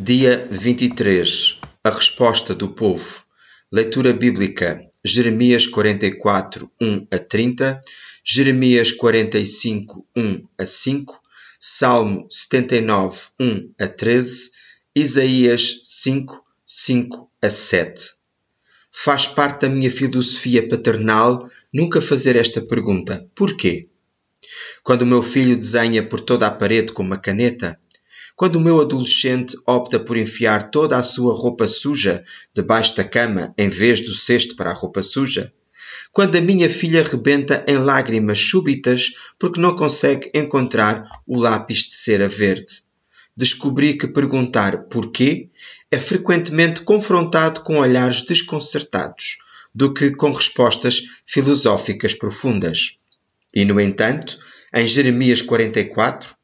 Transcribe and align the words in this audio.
Dia 0.00 0.46
23 0.48 1.58
A 1.82 1.90
resposta 1.90 2.54
do 2.54 2.68
povo. 2.68 3.24
Leitura 3.70 4.12
bíblica: 4.12 4.80
Jeremias 5.04 5.66
44, 5.66 6.70
1 6.80 7.08
a 7.10 7.18
30, 7.18 7.80
Jeremias 8.24 8.92
45, 8.92 10.06
1 10.16 10.44
a 10.56 10.64
5, 10.64 11.20
Salmo 11.58 12.28
79, 12.30 13.18
1 13.40 13.72
a 13.76 13.88
13, 13.88 14.50
Isaías 14.94 15.80
5, 15.82 16.44
5 16.64 17.30
a 17.42 17.50
7. 17.50 18.14
Faz 18.92 19.26
parte 19.26 19.62
da 19.62 19.68
minha 19.68 19.90
filosofia 19.90 20.68
paternal 20.68 21.50
nunca 21.74 22.00
fazer 22.00 22.36
esta 22.36 22.60
pergunta: 22.60 23.28
porquê? 23.34 23.88
Quando 24.84 25.02
o 25.02 25.06
meu 25.06 25.24
filho 25.24 25.56
desenha 25.56 26.04
por 26.04 26.20
toda 26.20 26.46
a 26.46 26.52
parede 26.52 26.92
com 26.92 27.02
uma 27.02 27.18
caneta, 27.18 27.76
quando 28.38 28.54
o 28.54 28.60
meu 28.60 28.80
adolescente 28.80 29.58
opta 29.66 29.98
por 29.98 30.16
enfiar 30.16 30.70
toda 30.70 30.96
a 30.96 31.02
sua 31.02 31.34
roupa 31.34 31.66
suja 31.66 32.22
debaixo 32.54 32.96
da 32.96 33.02
cama 33.02 33.52
em 33.58 33.68
vez 33.68 34.00
do 34.00 34.14
cesto 34.14 34.54
para 34.54 34.70
a 34.70 34.74
roupa 34.74 35.02
suja, 35.02 35.52
quando 36.12 36.36
a 36.36 36.40
minha 36.40 36.70
filha 36.70 37.02
rebenta 37.02 37.64
em 37.66 37.78
lágrimas 37.78 38.38
súbitas 38.38 39.12
porque 39.40 39.60
não 39.60 39.74
consegue 39.74 40.30
encontrar 40.32 41.04
o 41.26 41.36
lápis 41.36 41.78
de 41.78 41.96
cera 41.96 42.28
verde. 42.28 42.84
Descobri 43.36 43.98
que 43.98 44.06
perguntar 44.06 44.84
porquê 44.84 45.48
é 45.90 45.98
frequentemente 45.98 46.82
confrontado 46.82 47.62
com 47.62 47.78
olhares 47.78 48.22
desconcertados 48.22 49.38
do 49.74 49.92
que 49.92 50.12
com 50.12 50.30
respostas 50.30 51.02
filosóficas 51.26 52.14
profundas. 52.14 52.98
E, 53.52 53.64
no 53.64 53.80
entanto, 53.80 54.38
em 54.72 54.86
Jeremias 54.86 55.42
44, 55.42 56.37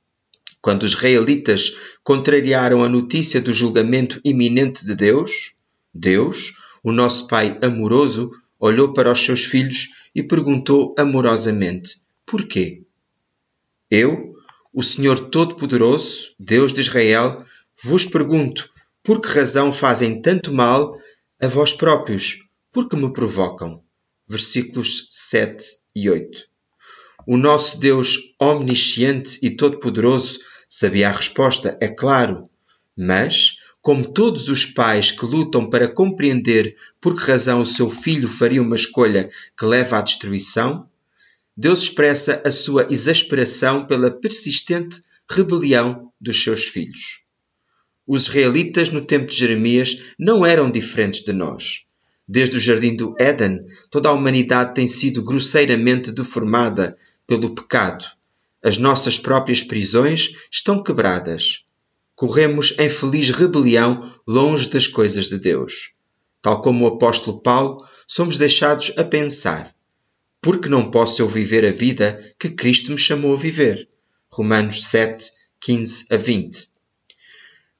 quando 0.65 0.85
os 0.85 0.93
israelitas 0.93 1.77
contrariaram 2.03 2.83
a 2.83 2.89
notícia 2.89 3.39
do 3.39 3.53
julgamento 3.53 4.19
iminente 4.25 4.87
de 4.87 4.95
Deus, 4.95 5.53
Deus, 5.93 6.55
o 6.83 6.91
nosso 6.91 7.29
Pai 7.29 7.59
amoroso, 7.61 8.33
olhou 8.59 8.95
para 8.95 9.13
os 9.13 9.23
seus 9.23 9.45
filhos 9.45 9.91
e 10.15 10.23
perguntou 10.23 10.95
amorosamente: 10.99 12.01
Porquê? 12.25 12.81
Eu, 13.91 14.35
o 14.73 14.83
Senhor 14.83 15.29
Todo-Poderoso, 15.29 16.35
Deus 16.41 16.73
de 16.73 16.81
Israel, 16.81 17.45
vos 17.83 18.07
pergunto: 18.07 18.71
por 19.03 19.21
que 19.21 19.29
razão 19.29 19.71
fazem 19.71 20.23
tanto 20.23 20.51
mal 20.51 20.99
a 21.43 21.47
vós 21.47 21.75
próprios? 21.75 22.49
Por 22.73 22.89
que 22.89 22.97
me 22.97 23.13
provocam? 23.13 23.83
Versículos 24.27 25.09
7 25.11 25.63
e 25.95 26.09
8. 26.09 26.43
O 27.27 27.37
nosso 27.37 27.79
Deus 27.79 28.35
omnisciente 28.41 29.39
e 29.43 29.51
todo-poderoso 29.51 30.39
Sabia 30.77 31.09
a 31.09 31.13
resposta, 31.13 31.79
é 31.81 31.87
claro, 31.87 32.51
mas, 32.97 33.59
como 33.81 34.13
todos 34.13 34.49
os 34.49 34.67
pais 34.67 35.13
que 35.13 35.25
lutam 35.25 35.71
para 35.71 35.87
compreender 35.87 36.75
por 37.01 37.15
que 37.15 37.31
razão 37.31 37.61
o 37.61 37.65
seu 37.65 37.89
filho 37.89 38.27
faria 38.27 38.61
uma 38.61 38.75
escolha 38.75 39.31
que 39.57 39.65
leva 39.65 39.99
à 39.99 40.03
destruição, 40.03 40.91
Deus 41.57 41.85
expressa 41.85 42.43
a 42.45 42.51
sua 42.51 42.89
exasperação 42.91 43.87
pela 43.87 44.11
persistente 44.11 45.01
rebelião 45.31 46.13
dos 46.21 46.43
seus 46.43 46.65
filhos. 46.65 47.21
Os 48.05 48.23
israelitas 48.27 48.89
no 48.91 49.07
tempo 49.07 49.27
de 49.27 49.37
Jeremias 49.37 50.07
não 50.19 50.45
eram 50.45 50.69
diferentes 50.69 51.23
de 51.23 51.33
nós. 51.33 51.85
Desde 52.27 52.59
o 52.59 52.61
jardim 52.61 52.97
do 52.97 53.15
Éden, 53.17 53.65
toda 53.93 54.09
a 54.09 54.13
humanidade 54.13 54.75
tem 54.75 54.89
sido 54.89 55.23
grosseiramente 55.23 56.11
deformada 56.11 56.99
pelo 57.29 57.55
pecado 57.55 58.07
as 58.65 58.79
nossas 58.79 59.19
próprias 59.19 59.63
prisões 59.63 60.35
estão 60.51 60.83
quebradas. 60.83 61.65
Corremos 62.15 62.75
em 62.79 62.89
feliz 62.89 63.29
rebelião 63.29 64.11
longe 64.27 64.71
das 64.71 64.87
coisas 64.87 65.29
de 65.29 65.39
Deus. 65.39 65.93
Tal 66.41 66.63
como 66.63 66.85
o 66.85 66.89
apóstolo 66.89 67.41
Paulo, 67.41 67.85
somos 68.09 68.39
deixados 68.39 68.97
a 68.97 69.05
pensar: 69.05 69.75
por 70.41 70.61
que 70.61 70.69
não 70.69 70.91
posso 70.91 71.21
eu 71.21 71.29
viver 71.29 71.65
a 71.67 71.73
vida 71.73 72.19
que 72.39 72.49
Cristo 72.49 72.91
me 72.91 72.99
chamou 72.99 73.35
a 73.35 73.37
viver? 73.37 73.87
Romanos 74.31 74.85
7, 74.85 75.31
15 75.61 76.07
a 76.11 76.17
20. 76.17 76.69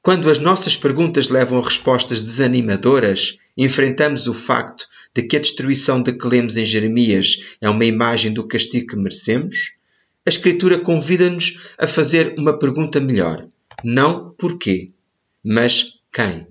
Quando 0.03 0.29
as 0.29 0.39
nossas 0.39 0.77
perguntas 0.77 1.31
levam 1.31 1.59
a 1.59 1.65
respostas 1.65 2.21
desanimadoras, 2.21 3.39
enfrentamos 3.57 4.27
o 4.27 4.35
facto 4.35 4.87
de 5.15 5.23
que 5.23 5.37
a 5.37 5.41
destruição 5.41 6.03
de 6.03 6.13
que 6.13 6.27
lemos 6.27 6.59
em 6.59 6.67
Jeremias 6.67 7.57
é 7.59 7.71
uma 7.71 7.87
imagem 7.87 8.35
do 8.35 8.47
castigo 8.47 8.89
que 8.89 8.97
merecemos, 8.97 9.77
a 10.27 10.31
Escritura 10.31 10.79
convida-nos 10.79 11.75
a 11.77 11.87
fazer 11.87 12.35
uma 12.39 12.59
pergunta 12.59 12.99
melhor. 12.99 13.47
Não 13.83 14.31
porquê, 14.31 14.91
mas 15.45 16.01
quem. 16.11 16.47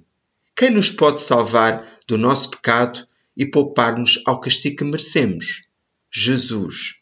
Quem 0.55 0.69
nos 0.69 0.91
pode 0.91 1.23
salvar 1.23 1.87
do 2.07 2.15
nosso 2.17 2.51
pecado 2.51 3.07
e 3.35 3.45
poupar-nos 3.45 4.21
ao 4.25 4.39
castigo 4.39 4.77
que 4.77 4.83
merecemos? 4.83 5.67
Jesus, 6.11 7.01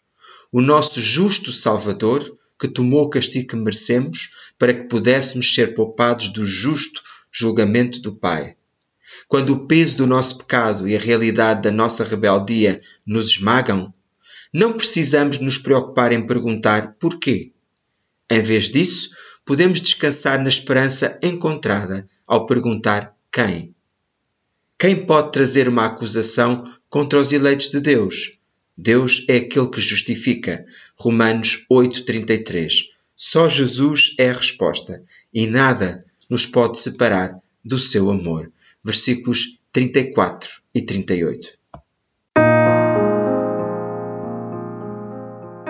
o 0.50 0.62
nosso 0.62 1.02
justo 1.02 1.52
Salvador, 1.52 2.38
que 2.58 2.70
tomou 2.70 3.04
o 3.04 3.10
castigo 3.10 3.50
que 3.50 3.56
merecemos 3.58 4.54
para 4.58 4.74
que 4.74 4.84
pudéssemos 4.84 5.54
ser 5.54 5.76
poupados 5.76 6.30
do 6.30 6.46
justo 6.46 7.02
julgamento 7.30 8.00
do 8.00 8.16
Pai. 8.16 8.56
Quando 9.28 9.54
o 9.54 9.68
peso 9.68 9.98
do 9.98 10.08
nosso 10.08 10.38
pecado 10.38 10.88
e 10.88 10.96
a 10.96 11.00
realidade 11.00 11.64
da 11.64 11.72
nossa 11.72 12.06
rebeldia 12.06 12.80
nos 13.06 13.32
esmagam, 13.32 13.94
não 14.54 14.74
precisamos 14.74 15.40
nos 15.40 15.58
preocupar 15.58 16.12
em 16.12 16.26
perguntar 16.26 16.96
porquê. 17.00 17.52
Em 18.30 18.42
vez 18.42 18.72
disso, 18.72 19.12
podemos 19.46 19.82
descansar 19.82 20.42
na 20.42 20.50
esperança 20.50 21.20
encontrada 21.24 22.08
ao 22.28 22.46
perguntar 22.46 23.16
quem. 23.32 23.74
Quem 24.78 25.06
pode 25.06 25.32
trazer 25.32 25.68
uma 25.68 25.86
acusação 25.86 26.64
contra 26.90 27.20
os 27.20 27.32
eleitos 27.32 27.70
de 27.70 27.80
Deus? 27.80 28.40
Deus 28.78 29.26
é 29.30 29.38
aquele 29.38 29.70
que 29.70 29.80
justifica. 29.80 30.66
Romanos 30.98 31.66
8:33. 31.70 32.90
Só 33.16 33.48
Jesus 33.48 34.16
é 34.18 34.32
a 34.32 34.34
resposta 34.34 35.04
e 35.34 35.46
nada 35.46 36.00
nos 36.30 36.46
pode 36.46 36.80
separar 36.80 37.40
do 37.64 37.78
seu 37.78 38.10
amor. 38.10 38.52
Versículos 38.84 39.60
34 39.72 40.50
e 40.74 40.82
38. 40.82 41.61